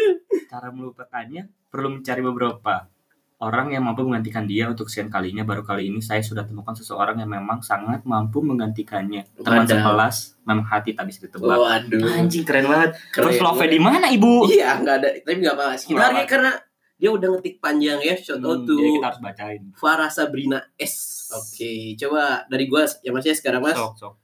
Cara 0.50 0.68
melupakannya 0.70 1.42
perlu 1.66 1.88
mencari 1.94 2.22
beberapa. 2.22 2.88
orang 3.38 3.70
yang 3.70 3.84
mampu 3.84 4.02
menggantikan 4.02 4.42
dia 4.44 4.66
untuk 4.66 4.88
sekian 4.88 5.06
kalinya 5.06 5.44
baru 5.44 5.62
kali 5.62 5.86
ini 5.86 6.00
saya 6.00 6.18
sudah 6.18 6.42
temukan 6.42 6.74
seseorang 6.74 7.14
yang 7.16 7.30
memang 7.30 7.62
sangat 7.62 8.02
mampu 8.02 8.42
menggantikannya 8.42 9.22
teman 9.36 9.62
Wadaw. 9.62 9.78
sekelas 9.78 10.16
memang 10.42 10.66
hati 10.66 10.90
tak 10.90 11.06
bisa 11.06 11.22
ditebak 11.22 11.54
Waduh. 11.54 12.02
anjing 12.10 12.42
keren 12.42 12.66
banget 12.66 12.98
Keren 13.08 13.30
first 13.30 13.38
love 13.38 13.62
di 13.62 13.78
mana 13.78 14.08
ibu 14.08 14.42
Iya, 14.44 14.82
nggak 14.82 14.94
ada. 14.96 15.08
Tapi 15.20 15.36
nggak 15.38 15.54
apa-apa. 15.54 15.78
Kita 15.78 16.26
karena 16.26 16.52
dia 16.98 17.08
udah 17.08 17.28
ngetik 17.30 17.56
panjang 17.58 17.96
ya. 17.98 18.14
Shout 18.14 18.38
out 18.40 18.58
Hmm, 18.58 18.66
to 18.66 18.74
kita 18.74 19.06
harus 19.06 19.20
bacain 19.20 19.62
Farah 19.72 20.10
Sabrina 20.10 20.58
S. 20.74 21.26
Oke, 21.30 21.94
coba 21.96 22.42
dari 22.46 22.66
gua 22.66 22.82
ya 22.98 23.10
Mas 23.10 23.22
ya 23.22 23.32
sekarang 23.32 23.62
Mas. 23.62 23.72
sok 23.72 23.94
sok 23.94 24.14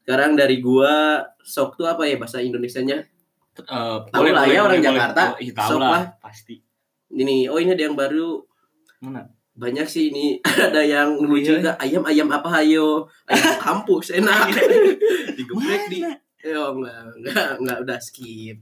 Sekarang 0.00 0.32
dari 0.32 0.58
gua 0.58 1.20
sok 1.38 1.76
tuh 1.76 1.86
apa 1.86 2.02
ya 2.02 2.16
bahasa 2.16 2.38
Indonesianya? 2.38 3.04
Eh, 3.52 3.98
Tahu 4.08 4.24
lah 4.26 4.44
ya 4.44 4.64
orang 4.64 4.80
Jakarta. 4.80 5.36
Oh, 5.36 5.38
iya, 5.38 5.52
Sok 5.52 5.76
lah 5.76 5.90
lah. 5.92 6.04
pasti 6.18 6.56
Ini 7.08 7.46
oh 7.46 7.56
ini 7.56 7.70
ada 7.70 7.84
yang 7.84 7.92
baru 7.92 8.40
mana 8.98 9.28
banyak 9.52 9.84
sih 9.84 10.08
ini 10.08 10.40
ada 10.66 10.80
yang 10.80 11.12
Oh, 11.12 11.28
lucu 11.28 11.52
iya. 11.52 11.60
juga 11.60 11.72
ayam 11.76 12.00
ayam 12.02 12.24
apa 12.26 12.48
hayo 12.56 13.04
ayam 13.28 13.52
kampus 13.84 14.08
enak 14.10 14.48
digeprek 15.30 15.82
di 15.86 16.00
Eh, 16.40 16.56
oh, 16.56 16.72
enggak 16.74 16.96
enggak 17.14 17.48
enggak 17.60 17.78
udah 17.82 17.98
skip 18.00 18.58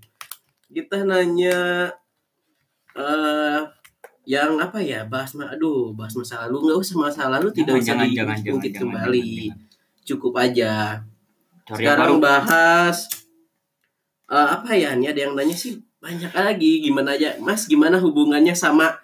kita 0.69 1.01
nanya 1.01 1.89
eh 2.97 3.61
yang 4.25 4.59
apa 4.59 4.79
ya 4.79 5.03
bahas 5.05 5.35
ma- 5.35 5.51
aduh 5.51 5.91
bahas 5.93 6.15
masa 6.15 6.47
lalu 6.47 6.71
nggak 6.71 6.79
usah 6.79 6.97
masa 6.97 7.23
lalu 7.27 7.49
tidak 7.51 7.81
usah 7.81 7.97
diungkit 8.05 8.73
kembali 8.77 9.21
jangan, 9.21 9.57
jangan. 9.57 10.05
cukup 10.05 10.33
aja 10.39 10.73
Cari 11.67 11.77
sekarang 11.83 12.19
baru. 12.19 12.23
bahas 12.23 12.97
eh, 14.31 14.49
apa 14.55 14.71
ya 14.73 14.95
ini 14.95 15.07
ada 15.09 15.21
yang 15.21 15.35
nanya 15.35 15.55
sih 15.55 15.79
banyak 15.99 16.31
lagi 16.31 16.81
gimana 16.81 17.13
aja 17.15 17.37
mas 17.39 17.67
gimana 17.67 17.99
hubungannya 17.99 18.55
sama 18.55 18.97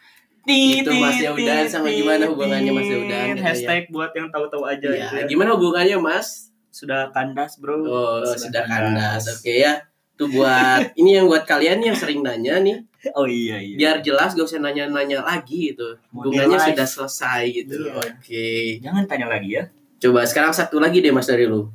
Itu 0.46 0.94
Mas 1.02 1.18
Yaudan 1.18 1.66
sama 1.66 1.90
gimana 1.90 2.30
hubungannya 2.30 2.70
Mas 2.70 2.86
Yaudan. 2.86 3.34
Hashtag 3.34 3.90
buat 3.90 4.14
yang 4.14 4.30
tahu-tahu 4.30 4.62
aja 4.62 4.94
ya, 4.94 5.26
gimana 5.26 5.58
hubungannya 5.58 5.98
mas 5.98 6.54
Sudah 6.70 7.10
kandas 7.10 7.58
bro. 7.58 7.82
Oh, 7.82 8.22
sudah 8.22 8.62
kandas. 8.62 9.26
Oke 9.26 9.66
ya. 9.66 9.82
Tuh 10.14 10.30
buat 10.30 10.86
ini 11.02 11.18
yang 11.18 11.26
buat 11.26 11.42
kalian 11.42 11.82
yang 11.82 11.98
sering 11.98 12.22
nanya 12.22 12.62
nih, 12.62 12.78
Oh 13.18 13.24
iya 13.24 13.56
iya. 13.58 13.76
biar 13.76 13.96
jelas 14.00 14.32
gak 14.32 14.44
usah 14.44 14.58
nanya-nanya 14.58 15.22
lagi 15.22 15.72
gitu. 15.72 15.96
Hubungannya 16.10 16.56
live. 16.56 16.66
sudah 16.72 16.86
selesai 16.86 17.42
gitu. 17.52 17.86
Iya. 17.86 17.92
Oke. 17.96 18.48
Jangan 18.80 19.02
tanya 19.04 19.26
lagi 19.26 19.54
ya. 19.54 19.68
Coba 19.96 20.24
sekarang 20.24 20.50
satu 20.50 20.76
lagi 20.76 20.98
deh 20.98 21.10
Mas 21.10 21.24
dari 21.24 21.44
lu. 21.44 21.70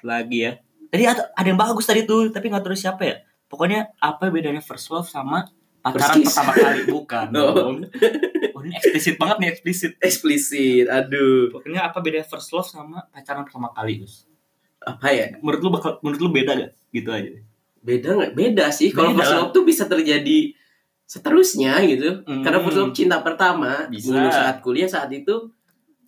Lagi 0.00 0.38
ya. 0.42 0.52
Tadi 0.88 1.04
ada, 1.06 1.22
yang 1.40 1.54
bagus 1.54 1.86
tadi 1.86 2.02
tuh, 2.02 2.28
tapi 2.28 2.50
nggak 2.50 2.60
tahu 2.60 2.74
siapa 2.74 3.02
ya. 3.02 3.16
Pokoknya 3.46 3.94
apa 3.96 4.26
bedanya 4.26 4.58
first 4.58 4.88
love 4.88 5.06
sama 5.06 5.46
pacaran 5.80 6.18
Persis. 6.18 6.26
pertama 6.28 6.52
kali 6.52 6.80
bukan 6.92 7.26
Oh. 7.30 7.54
dong. 7.54 7.74
Oh, 8.52 8.60
ini 8.60 8.74
eksplisit 8.74 9.14
banget 9.16 9.36
nih 9.38 9.48
eksplisit. 9.50 9.92
Eksplisit. 9.98 10.86
Aduh. 10.86 11.50
Pokoknya 11.50 11.86
apa 11.86 11.98
bedanya 11.98 12.22
first 12.22 12.50
love 12.50 12.66
sama 12.66 13.06
pacaran 13.08 13.42
pertama 13.42 13.70
kali, 13.70 14.02
Gus? 14.02 14.26
Apa 14.80 15.08
ya? 15.10 15.36
Menurut 15.38 15.60
lu 15.60 15.70
bakal 15.70 15.90
menurut 16.00 16.20
lu 16.20 16.30
beda 16.30 16.52
gak? 16.54 16.72
Gitu 16.90 17.08
aja. 17.08 17.28
deh. 17.28 17.44
Beda 17.80 18.08
nggak? 18.12 18.32
Beda 18.34 18.66
sih. 18.68 18.90
Kalau 18.90 19.14
first 19.14 19.32
love 19.32 19.52
tuh 19.52 19.62
bisa 19.62 19.84
terjadi 19.84 20.52
seterusnya 21.10 21.82
gitu. 21.90 22.22
Hmm. 22.22 22.46
Karena 22.46 22.62
love 22.62 22.94
cinta 22.94 23.18
pertama. 23.18 23.90
Bisa. 23.90 24.14
Dulu 24.14 24.28
saat 24.30 24.56
kuliah 24.62 24.86
saat 24.86 25.10
itu 25.10 25.50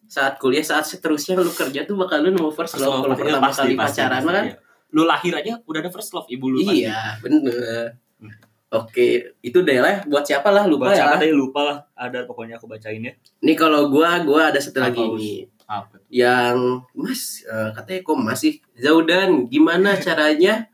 saat 0.06 0.38
kuliah 0.38 0.62
saat 0.62 0.86
seterusnya 0.86 1.34
lu 1.40 1.50
kerja 1.50 1.82
tuh 1.82 1.98
bakal 1.98 2.22
lu 2.22 2.30
nemu 2.30 2.54
first, 2.54 2.78
First 2.78 2.86
love 2.86 3.02
kalau 3.02 3.16
pertama 3.18 3.48
pasti, 3.50 3.58
kali 3.64 3.74
pasti, 3.74 3.98
pacaran 3.98 4.22
pasti, 4.22 4.30
kan 4.30 4.44
iya. 4.46 4.56
Lu 4.92 5.02
lahir 5.08 5.32
aja 5.34 5.52
udah 5.64 5.80
ada 5.82 5.90
first 5.90 6.12
love 6.14 6.28
ibu 6.30 6.46
lu 6.52 6.62
pasti. 6.62 6.86
Iya, 6.86 7.18
bener. 7.18 7.98
Hmm. 8.22 8.30
Oke, 8.72 9.36
itu 9.42 9.58
deh 9.66 9.78
lah. 9.82 10.06
Buat 10.06 10.24
siapa 10.24 10.48
lah 10.54 10.64
lupa 10.70 10.88
Buat 10.88 10.94
ya. 10.94 10.98
siapa 11.02 11.14
lah. 11.16 11.20
tadi 11.20 11.32
lupa 11.34 11.60
lah. 11.66 11.78
Ada 11.98 12.18
pokoknya 12.28 12.54
aku 12.62 12.70
bacain 12.70 13.02
ya. 13.02 13.12
Nih 13.42 13.56
kalau 13.58 13.90
gua, 13.90 14.22
gua 14.22 14.54
ada 14.54 14.60
satu 14.62 14.78
lagi 14.78 15.02
Us? 15.02 15.18
nih. 15.18 15.38
Apa 15.66 15.94
tuh? 15.98 16.06
Yang 16.12 16.58
Mas 16.94 17.42
eh, 17.42 17.70
katanya 17.74 18.00
kok 18.06 18.18
masih 18.22 18.52
Zaudan, 18.78 19.50
gimana 19.50 19.98
caranya 20.04 20.70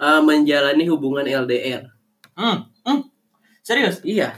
eh, 0.00 0.20
menjalani 0.24 0.84
hubungan 0.88 1.26
LDR? 1.28 1.92
Hmm, 2.38 2.70
hmm. 2.86 3.15
Serius? 3.66 3.98
Iya. 4.06 4.30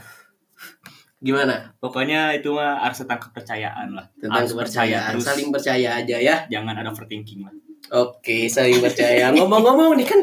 Gimana? 1.21 1.77
Pokoknya 1.77 2.33
itu 2.33 2.49
mah 2.49 2.81
harus 2.81 3.05
tentang 3.05 3.21
kepercayaan 3.21 3.93
lah. 3.93 4.09
Tentang 4.17 4.41
Harus 4.41 4.57
percaya 4.57 5.05
kepercayaan, 5.05 5.11
terus. 5.13 5.25
saling 5.29 5.49
percaya 5.53 5.89
aja 6.01 6.17
ya. 6.17 6.35
Jangan 6.49 6.73
ada 6.73 6.89
overthinking 6.89 7.45
lah. 7.45 7.53
Oke, 7.93 8.49
saling 8.49 8.81
percaya. 8.81 9.29
Ngomong-ngomong 9.37 10.01
nih 10.01 10.07
kan 10.09 10.19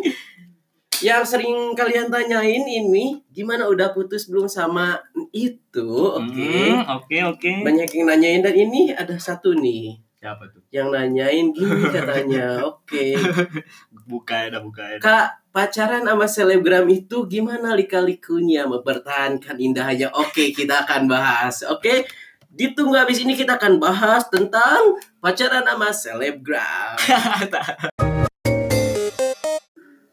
yang 1.05 1.23
sering 1.23 1.77
kalian 1.77 2.09
tanyain 2.09 2.65
ini 2.65 3.21
gimana 3.31 3.69
udah 3.69 3.95
putus 3.95 4.27
belum 4.27 4.51
sama 4.51 4.99
itu? 5.31 5.87
Oke. 6.17 6.73
Hmm, 6.75 6.83
Oke, 6.99 7.23
oke. 7.23 7.51
Banyak 7.63 7.87
yang 7.93 8.07
nanyain 8.11 8.43
dan 8.43 8.57
ini 8.57 8.91
ada 8.91 9.15
satu 9.15 9.55
nih 9.55 10.03
Siapa 10.17 10.49
tuh? 10.49 10.65
yang 10.73 10.89
nanyain 10.89 11.53
gini 11.53 11.85
katanya. 11.93 12.59
Oke. 12.65 13.15
Buka 14.11 14.49
ya, 14.49 14.59
buka 14.59 14.83
ya. 14.87 14.99
Kak, 14.99 15.46
pacaran 15.57 16.05
sama 16.05 16.29
selebgram 16.29 16.85
itu 16.93 17.25
gimana 17.25 17.73
lika-likunya 17.73 18.69
mempertahankan 18.69 19.57
indahnya? 19.57 20.13
Oke, 20.13 20.53
kita 20.53 20.85
akan 20.85 21.09
bahas. 21.09 21.65
Oke. 21.65 22.05
Ditunggu 22.53 22.93
habis 22.93 23.25
ini 23.25 23.33
kita 23.33 23.57
akan 23.57 23.81
bahas 23.81 24.29
tentang 24.29 25.01
pacaran 25.17 25.65
sama 25.65 25.97
selebgram. 25.97 27.01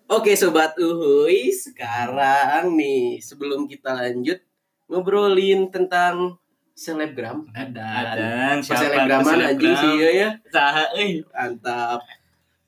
Oke 0.08 0.38
sobat 0.40 0.80
uhuy, 0.80 1.52
sekarang 1.52 2.80
nih 2.80 3.20
sebelum 3.20 3.68
kita 3.68 3.96
lanjut 4.00 4.40
ngobrolin 4.88 5.68
tentang 5.74 6.40
selebgram 6.72 7.50
ada 7.56 8.14
Ada 8.14 8.62
Pas 8.62 8.78
selebraman 8.78 9.40
anjing 9.42 9.74
sih 9.74 9.94
ya 9.98 10.10
ya 10.14 10.30
mantap 11.34 12.06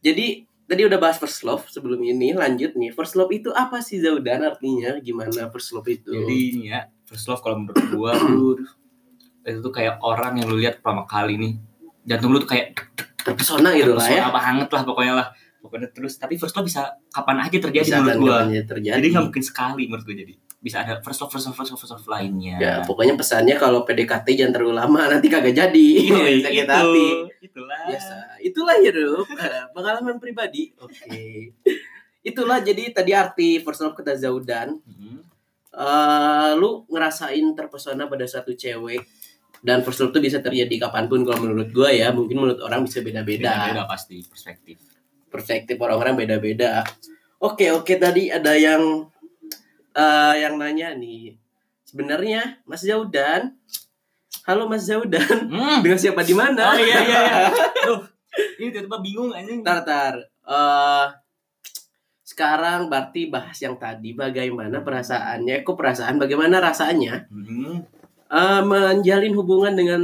jadi 0.01 0.45
tadi 0.65 0.81
udah 0.81 0.97
bahas 0.97 1.17
first 1.21 1.45
love 1.45 1.65
sebelum 1.69 2.01
ini 2.01 2.33
lanjut 2.33 2.73
nih 2.73 2.89
first 2.89 3.13
love 3.13 3.29
itu 3.29 3.53
apa 3.53 3.81
sih 3.85 4.01
Zaudan 4.01 4.41
artinya 4.41 4.97
gimana 4.97 5.49
first 5.53 5.71
love 5.77 5.85
itu 5.85 6.09
Jadi 6.09 6.37
ini 6.57 6.73
ya, 6.73 6.89
first 7.05 7.29
love 7.29 7.41
kalau 7.45 7.61
menurut 7.61 7.85
gua 7.93 8.17
tuh 8.17 8.57
itu 9.45 9.59
tuh 9.61 9.73
kayak 9.73 10.01
orang 10.01 10.41
yang 10.41 10.49
lu 10.49 10.57
lihat 10.57 10.81
pertama 10.81 11.05
kali 11.05 11.37
nih. 11.37 11.53
Jantung 12.05 12.33
lu 12.33 12.41
tuh 12.41 12.49
kayak 12.49 12.73
terpesona 13.21 13.73
gitu 13.77 13.93
lah 13.93 14.05
ya 14.09 14.25
terpesona 14.25 14.33
banget 14.33 14.69
lah 14.73 14.81
pokoknya 14.85 15.13
lah. 15.13 15.27
Pokoknya 15.61 15.89
terus 15.93 16.13
tapi 16.17 16.37
first 16.37 16.57
love 16.57 16.65
bisa 16.65 16.97
kapan 17.13 17.45
aja 17.45 17.57
terjadi 17.61 17.85
bisa 17.85 17.97
kan 18.01 18.03
menurut 18.05 18.21
gua. 18.21 18.33
kapannya 18.41 18.61
terjadi 18.65 18.95
Jadi 18.97 19.07
nggak 19.13 19.25
mungkin 19.29 19.43
sekali 19.45 19.83
menurut 19.85 20.05
gua 20.05 20.17
jadi. 20.17 20.33
Bisa 20.65 20.81
ada 20.81 20.97
first 20.97 21.21
love, 21.21 21.29
first 21.29 21.45
love, 21.45 21.53
first 21.53 21.69
love, 21.69 21.77
first 21.77 21.93
love 21.93 22.07
lainnya. 22.09 22.57
ya 22.57 22.73
pokoknya 22.81 23.13
pesannya 23.13 23.53
kalau 23.53 23.85
PDKT 23.85 24.33
jangan 24.33 24.49
terlalu 24.51 24.73
lama 24.75 25.01
nanti 25.07 25.29
kagak 25.29 25.53
jadi 25.53 25.87
Iya, 26.01 26.41
sakit 26.41 26.57
itu. 26.59 26.73
hati 26.73 27.07
Itulah. 27.39 27.81
biasa 27.85 28.15
itulah 28.41 28.75
hidup 28.75 29.25
Eh, 29.29 29.63
pengalaman 29.71 30.17
pribadi 30.17 30.73
oke 30.75 31.21
itulah 32.25 32.57
jadi 32.59 32.89
tadi 32.91 33.13
arti 33.13 33.49
first 33.59 33.79
love 33.79 33.93
kata 33.93 34.17
Zaudan 34.17 34.81
Hmm. 34.81 35.21
eh 35.71 36.51
lu 36.55 36.81
ngerasain 36.87 37.45
terpesona 37.53 38.07
pada 38.07 38.25
satu 38.25 38.51
cewek 38.51 39.05
dan 39.59 39.81
first 39.81 39.99
love 39.99 40.09
itu 40.09 40.19
bisa 40.23 40.39
terjadi 40.39 40.81
kapan 40.81 41.05
pun 41.05 41.21
kalau 41.21 41.43
menurut 41.43 41.69
gua 41.69 41.89
ya 41.89 42.09
mungkin 42.09 42.39
menurut 42.39 42.57
orang 42.59 42.81
bisa 42.81 42.99
beda-beda 42.99 43.53
Beda-beda 43.69 43.85
pasti 43.85 44.23
perspektif. 44.23 44.81
perspektif 45.27 45.75
orang-orang 45.75 46.17
beda-beda 46.17 46.81
oke 47.37 47.69
oke 47.75 47.93
tadi 47.95 48.31
ada 48.31 48.55
yang 48.55 49.05
eh 49.95 50.33
yang 50.37 50.55
nanya 50.55 50.91
nih 50.93 51.39
sebenarnya 51.83 52.59
Mas 52.63 52.83
Zaudan 52.83 53.55
halo 54.43 54.67
Mas 54.67 54.83
Zaudan 54.83 55.47
Hmm. 55.47 55.79
dengan 55.79 55.95
siapa 55.95 56.21
di 56.21 56.33
mana 56.33 56.69
Oh 56.69 56.77
iya 56.77 56.99
iya 56.99 57.19
iya. 57.21 57.37
Duh, 57.87 58.01
ini 58.57 58.69
tiba-tiba 58.69 58.99
bingung 58.99 59.31
anjing. 59.31 59.61
tar 59.61 59.81
tar 59.81 60.15
Eh, 60.45 61.07
sekarang 62.21 62.85
berarti 62.85 63.27
bahas 63.27 63.57
yang 63.57 63.73
tadi 63.75 64.13
bagaimana 64.13 64.77
perasaannya 64.79 65.61
kok 65.61 65.73
perasaan 65.73 66.17
bagaimana 66.17 66.59
rasanya 66.59 67.25
Hmm. 67.27 67.81
eh, 68.27 68.61
menjalin 68.61 69.33
hubungan 69.33 69.73
dengan 69.73 70.01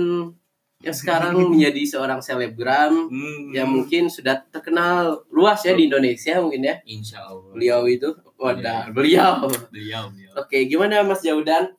yang 0.80 0.96
sekarang 0.96 1.34
menjadi 1.52 1.82
seorang 1.84 2.18
selebgram 2.20 3.06
Hmm. 3.06 3.52
yang 3.52 3.70
mungkin 3.70 4.06
sudah 4.08 4.42
terkenal 4.48 5.26
luas 5.30 5.62
ya 5.62 5.74
di 5.74 5.86
Indonesia 5.86 6.38
mungkin 6.38 6.62
ya 6.64 6.76
Insya 6.84 7.22
Allah. 7.22 7.54
beliau 7.54 7.86
itu 7.86 8.10
wadah 8.42 8.90
beliau 8.90 9.46
Beliau, 9.70 10.10
beliau. 10.10 10.32
oke 10.36 10.58
gimana 10.66 11.02
Mas 11.02 11.22
Jaudan 11.22 11.72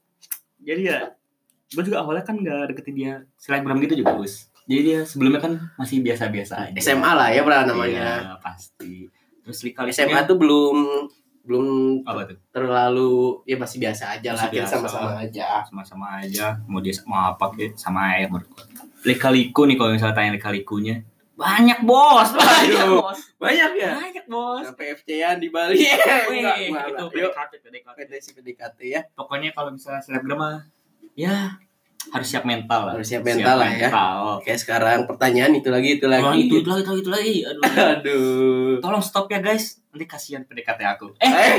Jadi 0.57 0.87
ya, 0.87 1.11
gue 1.69 1.83
juga 1.83 1.99
awalnya 1.99 2.23
kan 2.23 2.39
gak 2.39 2.71
deketin 2.71 2.95
dia 2.95 3.13
selebgram 3.35 3.83
gitu 3.83 3.99
juga, 3.99 4.15
Gus. 4.15 4.47
Jadi 4.63 4.81
dia 4.81 4.99
sebelumnya 5.03 5.43
kan 5.43 5.59
masih 5.75 5.99
biasa-biasa 5.99 6.71
aja. 6.71 6.79
SMA 6.79 7.11
lah 7.11 7.29
ya 7.29 7.43
pernah 7.43 7.67
namanya 7.67 8.07
Iya, 8.23 8.35
pasti. 8.39 9.11
Terus 9.43 9.59
kali 9.69 9.91
SMA 9.91 10.23
tuh 10.23 10.39
belum 10.39 10.77
belum 11.43 11.67
apa 12.07 12.31
tuh? 12.31 12.39
terlalu 12.55 13.43
ya 13.43 13.59
masih 13.59 13.83
biasa 13.83 14.15
aja 14.15 14.31
lah 14.31 14.47
kita 14.47 14.63
biasa. 14.63 14.73
sama-sama 14.79 15.11
aja 15.19 15.67
Sama-sama 15.67 16.07
aja. 16.23 16.63
Mau 16.65 16.79
dia 16.79 16.95
mau 17.03 17.35
apa 17.35 17.51
kayak 17.51 17.75
sama 17.75 18.15
aja 18.15 18.31
menurut 18.31 18.47
gue. 18.47 18.65
Lika-liku 19.03 19.67
nih 19.67 19.75
kalau 19.75 19.91
misalnya 19.91 20.15
tanya 20.15 20.31
lika-likunya. 20.33 21.03
Banyak 21.33 21.81
bos, 21.83 22.29
banyak 22.31 22.77
Aduh. 22.79 23.01
bos. 23.01 23.21
banyak 23.37 23.71
ya 23.75 23.91
Banyak 23.95 24.25
bos. 24.27 24.63
sampai 24.63 24.87
FC-an 24.93 25.37
di 25.37 25.49
Bali 25.49 25.75
Enggak, 25.81 26.29
itu 26.29 26.33
enggak, 26.35 26.57
PDKT, 27.09 27.53
PDKT. 27.59 27.83
PDKT 27.97 28.13
PDKT 28.37 28.79
ya 28.87 29.01
Pokoknya 29.11 29.51
kalau 29.51 29.71
misalnya 29.71 29.99
selebgram 29.99 30.37
mah 30.37 30.57
ya 31.13 31.57
harus 32.09 32.27
siap 32.27 32.43
mental 32.43 32.85
lah 32.85 32.93
Harus 32.93 33.07
siap 33.07 33.23
mental 33.23 33.57
lah 33.57 33.71
ya. 33.71 33.87
mental. 33.87 34.15
Oke, 34.37 34.53
sekarang 34.55 35.07
pertanyaan 35.07 35.55
itu 35.55 35.69
lagi 35.69 35.97
itu 35.97 36.07
lagi. 36.07 36.35
itu, 36.43 36.59
itu 36.59 36.67
lagi, 36.67 36.83
itu 36.83 36.91
lagi, 36.91 36.99
itu 36.99 37.11
lagi. 37.11 37.35
Aduh. 37.47 37.63
Aduh. 37.95 38.73
Tolong 38.81 38.99
stop 39.01 39.27
ya 39.27 39.39
guys. 39.39 39.79
Nanti 39.89 40.05
kasihan 40.05 40.43
PDKT 40.43 40.81
aku. 40.85 41.15
Eh, 41.17 41.31
Eh, 41.31 41.59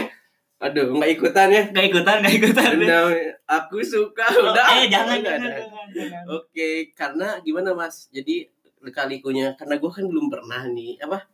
aduh, 0.60 0.92
nggak 0.94 1.12
ikutan 1.14 1.48
ya. 1.48 1.64
gak 1.70 1.86
ikutan, 1.88 2.20
gak 2.20 2.34
ikutan. 2.34 2.70
Udah, 2.76 3.02
aku 3.48 3.80
suka 3.80 4.28
Oh, 4.34 4.52
udah. 4.52 4.66
eh, 4.76 4.88
jangan, 4.88 5.18
jangan, 5.18 5.48
jangan, 5.48 5.88
jangan. 5.94 6.24
Oke, 6.30 6.70
karena 6.92 7.40
gimana 7.40 7.72
Mas? 7.74 8.08
Jadi 8.10 8.52
kalikunya 8.90 9.54
karena 9.54 9.78
gue 9.78 9.88
kan 9.88 10.04
belum 10.04 10.28
pernah 10.28 10.66
nih 10.66 11.00
apa 11.00 11.30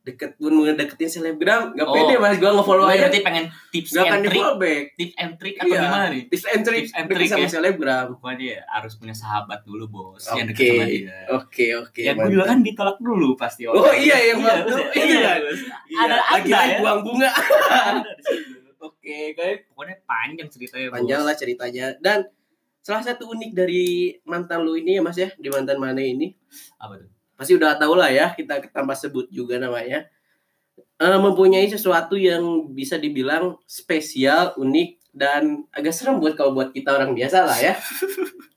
deket 0.00 0.38
pun 0.38 0.54
ngedeketin 0.54 1.10
selebgram 1.10 1.74
nggak 1.74 1.82
Oh. 1.82 1.90
pede 1.92 2.14
mas 2.14 2.38
gue 2.38 2.46
nge-follow 2.46 2.86
Gue 2.86 2.94
aja 2.94 3.00
berarti 3.02 3.20
pengen 3.20 3.44
tips 3.68 3.90
akan 3.92 4.06
and 4.06 4.22
trick, 4.24 4.44
back 4.56 4.84
tips 4.94 5.14
and 5.18 5.32
trick 5.34 5.54
atau 5.56 5.66
Iya. 5.66 5.82
gimana 5.82 6.06
nih? 6.06 6.22
tips 6.30 6.44
and 6.46 6.62
trick 6.62 6.78
Tips 6.80 6.94
and 6.94 7.06
trick 7.10 7.26
sama 7.26 7.42
ya. 7.42 7.50
selebgram 7.50 8.06
Pokoknya 8.14 8.36
dia 8.38 8.56
harus 8.70 8.92
punya 8.94 9.10
sahabat 9.12 9.60
dulu 9.60 9.84
bos 9.90 10.22
yang 10.30 10.46
oke 10.46 10.54
deket 10.54 10.66
sama 10.70 10.84
dia. 10.86 11.18
oke 11.28 11.66
oke 11.82 12.00
ya 12.00 12.12
gue 12.14 12.28
juga 12.30 12.44
kan 12.46 12.58
ditolak 12.62 12.98
dulu 12.98 13.28
pasti. 13.34 13.66
Oh, 13.66 13.74
iya, 13.90 14.16
yang 14.30 14.38
waktu 14.40 14.62
itu 14.94 15.04
iya, 15.10 15.26
kan? 15.26 15.38
bos. 15.42 15.60
Iya, 15.84 16.00
Ada 16.00 16.16
lagi 16.30 16.50
ya. 16.54 16.78
buang 16.78 17.00
bunga 17.02 17.30
oke 18.78 19.18
kayak 19.32 19.56
Pokoknya 19.68 19.96
panjang 20.04 20.48
ceritanya 20.48 20.86
panjang 20.92 21.18
bos. 21.18 21.26
lah 21.26 21.34
ceritanya 21.34 21.86
dan 21.98 22.18
salah 22.86 23.02
satu 23.02 23.34
unik 23.34 23.50
dari 23.50 23.84
mantan 24.22 24.62
lu 24.62 24.78
ini 24.78 24.94
ya 24.94 25.02
mas 25.02 25.18
ya 25.18 25.34
di 25.34 25.50
mantan 25.50 25.74
mana 25.76 25.98
ini? 25.98 26.30
Apa 26.78 27.02
tuh? 27.02 27.10
pasti 27.34 27.52
udah 27.52 27.76
tahu 27.76 27.98
lah 27.98 28.08
ya 28.08 28.32
kita 28.32 28.62
tanpa 28.70 28.94
sebut 28.94 29.26
juga 29.28 29.58
namanya. 29.58 30.06
Eh, 30.96 31.18
mempunyai 31.18 31.66
sesuatu 31.66 32.14
yang 32.14 32.70
bisa 32.70 32.94
dibilang 32.96 33.58
spesial 33.66 34.54
unik 34.56 35.02
dan 35.10 35.66
agak 35.68 35.92
serem 35.92 36.16
buat 36.16 36.32
kalau 36.32 36.54
buat 36.54 36.70
kita 36.70 36.94
orang 36.94 37.10
biasa 37.12 37.42
lah 37.42 37.58
ya. 37.58 37.74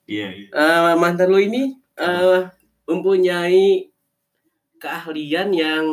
Iya, 0.09 0.25
iya. 0.31 0.47
Eh, 0.49 0.93
mantan 0.95 1.29
lu 1.29 1.37
ini 1.37 1.77
eh, 1.93 2.41
mempunyai 2.85 3.93
keahlian 4.77 5.53
yang 5.53 5.85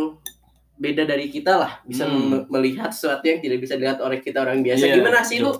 beda 0.76 1.05
dari 1.05 1.28
kita 1.28 1.52
lah. 1.52 1.73
Bisa 1.83 2.09
Hmm. 2.09 2.25
me- 2.31 2.47
melihat 2.49 2.88
sesuatu 2.88 3.25
yang 3.25 3.40
tidak 3.40 3.61
bisa 3.61 3.76
dilihat 3.76 4.00
oleh 4.00 4.21
kita 4.21 4.40
orang 4.40 4.64
biasa. 4.64 4.88
Iya, 4.88 4.95
gimana 4.97 5.21
sih 5.21 5.40
lu? 5.40 5.52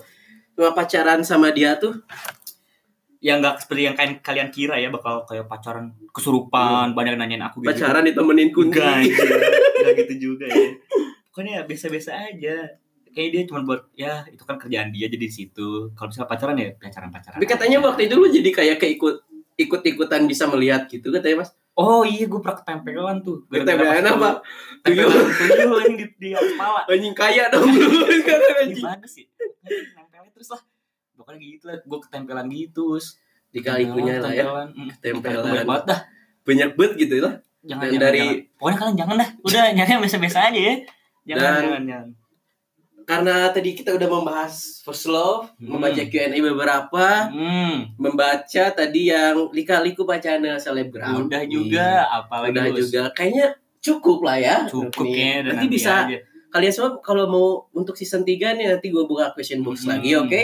Cuma 0.57 0.73
pacaran 0.73 1.21
sama 1.21 1.53
dia 1.53 1.77
tuh 1.77 2.01
yang 3.25 3.41
nggak 3.41 3.65
seperti 3.65 3.89
yang 3.89 3.97
kalian 3.97 4.15
kalian 4.21 4.49
kira 4.53 4.77
ya 4.77 4.89
bakal 4.93 5.25
kayak 5.25 5.49
pacaran 5.49 5.93
kesurupan 6.13 6.93
banyak 6.93 7.17
nanyain 7.17 7.43
aku 7.45 7.65
gitu. 7.65 7.73
Pacaran 7.73 8.05
ditemenin 8.05 8.51
kunti 8.53 8.77
enggak 8.77 8.93
anjir. 9.03 9.29
enggak 9.81 9.95
gitu 10.05 10.15
juga 10.33 10.45
ya. 10.49 10.67
Pokoknya 11.33 11.53
ya 11.59 11.63
biasa-biasa 11.65 12.11
aja. 12.33 12.57
Kayak 13.17 13.29
dia 13.33 13.43
cuma 13.49 13.61
buat 13.65 13.89
ya 13.97 14.29
itu 14.29 14.45
kan 14.45 14.61
kerjaan 14.61 14.93
dia 14.93 15.09
jadi 15.09 15.25
di 15.25 15.33
situ. 15.33 15.91
Kalau 15.97 16.09
misalnya 16.13 16.29
pacaran 16.29 16.57
ya 16.61 16.69
pacaran 16.77 17.11
pacaran 17.11 17.37
tapi 17.41 17.49
katanya 17.49 17.79
waktu 17.81 18.01
itu 18.09 18.15
lu 18.21 18.29
jadi 18.29 18.51
kayak 18.53 18.77
keikut 18.81 19.17
ikut-ikutan 19.57 20.29
bisa 20.29 20.45
melihat 20.53 20.85
gitu 20.87 21.09
katanya 21.09 21.45
mas? 21.45 21.57
Oh 21.77 22.05
iya 22.05 22.25
gue 22.25 22.41
pernah 22.41 22.57
ketempelan 22.61 23.21
tuh. 23.25 23.45
Ketempelan 23.49 24.05
apa? 24.05 24.41
tuyul. 24.85 25.09
Tuyul 25.09 25.81
ini 25.89 25.95
di, 26.01 26.07
di 26.17 26.29
kepala 26.33 26.85
anjing 26.89 27.17
kaya 27.17 27.49
dong. 27.53 27.69
Lu 27.69 28.05
kan 28.25 28.41
anjing 28.65 28.85
bagus 28.85 29.13
sih 29.17 29.27
nempelnya 29.97 30.31
terus 30.33 30.49
lah 30.55 30.63
pokoknya 31.27 31.43
gitu 31.43 31.65
lah. 31.67 31.79
Gue 31.83 31.99
ketempelan 32.01 32.47
gitu 32.49 32.83
terus 32.95 33.19
di 33.51 33.61
kalikunya 33.61 34.15
lah 34.17 34.31
ya. 34.31 34.45
Ketempelan, 34.45 34.69
mm, 34.71 34.89
Ketempelan. 34.93 35.43
banyak 35.43 35.67
banget 35.67 35.85
dah. 35.85 36.01
Banyak 36.47 36.71
banget 36.73 36.93
gitu 36.97 37.15
lah. 37.19 37.35
Jangan, 37.61 37.83
Dan 37.83 37.91
jangan, 37.91 38.05
dari- 38.07 38.21
jangan. 38.23 38.57
pokoknya 38.57 38.77
kalian 38.79 38.97
jangan 38.97 39.17
dah. 39.17 39.29
Udah 39.43 39.63
nyari 39.75 39.91
yang 39.91 40.01
biasa-biasa 40.01 40.39
aja 40.45 40.61
ya. 40.63 40.75
Jangan 41.27 41.43
Dan- 41.43 41.65
jangan 41.65 41.85
jangan. 41.85 42.09
karena 43.07 43.35
tadi 43.51 43.71
kita 43.73 43.91
udah 43.93 44.09
membahas 44.09 44.55
first 44.83 45.07
love 45.07 45.47
Hmm. 45.57 45.79
membaca 45.79 46.03
Q&A 46.05 46.35
beberapa 46.37 47.07
hmm, 47.29 47.95
membaca 47.97 48.65
tadi 48.69 49.07
yang 49.07 49.47
lika-liku 49.51 50.03
bacaan 50.03 50.43
selebgram. 50.57 51.15
Udah 51.21 51.43
juga 51.45 52.03
apalagi 52.09 52.51
udah 52.53 52.67
juga. 52.73 53.03
Kayaknya 53.13 53.55
cukup 53.79 54.23
lah 54.23 54.35
ya. 54.37 54.57
Cukup 54.67 55.07
ya 55.09 55.39
nanti 55.41 55.67
bisa 55.67 56.03
aja. 56.03 56.19
kalian 56.49 56.73
semua 56.73 56.99
kalau 56.99 57.27
mau 57.27 57.47
untuk 57.71 57.95
season 57.95 58.23
3 58.23 58.55
nih 58.55 58.67
nanti 58.69 58.89
gue 58.89 59.05
buka 59.05 59.31
question 59.31 59.61
box 59.61 59.85
Hmm. 59.85 59.93
lagi 59.93 60.11
oke 60.17 60.41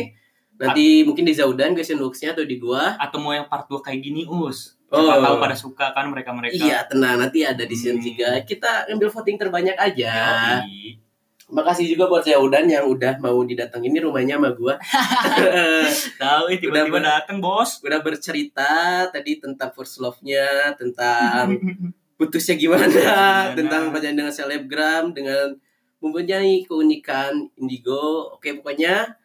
nanti 0.55 1.03
mungkin 1.03 1.25
di 1.25 1.33
Zaudan 1.33 1.73
question 1.73 1.97
boxnya 1.97 2.33
atau 2.33 2.43
di 2.43 2.57
gua 2.57 2.95
atau 2.97 3.19
mau 3.19 3.31
yang 3.31 3.47
part 3.47 3.67
2 3.67 3.81
kayak 3.81 4.01
gini 4.01 4.25
us 4.25 4.77
Oh. 4.88 5.01
Siapa 5.01 5.25
tahu 5.25 5.37
pada 5.41 5.57
suka 5.57 5.87
kan 5.91 6.05
mereka 6.05 6.37
mereka 6.37 6.53
iya 6.53 6.85
tenang 6.85 7.17
nanti 7.17 7.41
ada 7.41 7.65
di 7.65 7.73
season 7.73 7.97
Hmm. 7.97 8.45
3 8.45 8.45
kita 8.45 8.93
ambil 8.93 9.09
voting 9.09 9.41
terbanyak 9.41 9.73
aja 9.75 10.12
Yoi. 10.61 11.01
makasih 11.49 11.88
juga 11.88 12.05
buat 12.07 12.21
Zaudan 12.21 12.69
yang 12.69 12.85
udah 12.85 13.17
mau 13.17 13.41
didatengin 13.41 13.88
ini 13.88 14.05
rumahnya 14.05 14.37
sama 14.37 14.53
gua 14.53 14.77
tahu 16.21 16.45
eh, 16.53 16.59
tiba-tiba 16.61 17.01
Udah, 17.01 17.25
dateng 17.25 17.41
bos 17.41 17.81
udah 17.81 18.01
bercerita 18.01 18.73
tadi 19.09 19.41
tentang 19.41 19.73
first 19.73 19.97
love-nya 19.97 20.77
tentang 20.77 21.57
putusnya 22.21 22.55
gimana, 22.55 22.87
Gimana. 22.87 23.57
tentang 23.57 23.83
bacaan 23.91 24.12
dengan 24.15 24.31
selebgram 24.31 25.11
dengan 25.11 25.57
mempunyai 25.99 26.62
keunikan 26.62 27.33
indigo 27.57 28.37
oke 28.37 28.61
pokoknya 28.61 29.17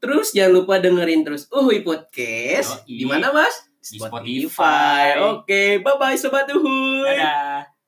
terus 0.00 0.32
jangan 0.32 0.64
lupa 0.64 0.80
dengerin 0.80 1.22
terus 1.22 1.46
Uhuy 1.52 1.84
Podcast. 1.84 2.82
Di 2.88 3.04
mana 3.04 3.30
mas? 3.30 3.52
Di 3.80 4.00
Spotify. 4.00 5.16
oke 5.20 5.84
bye 5.84 5.96
bye 6.00 6.16
sobat 6.16 6.48
Uhuy. 6.50 7.16
Dadah 7.16 7.79